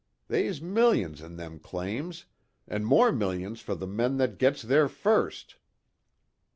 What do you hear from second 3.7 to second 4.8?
the men that gets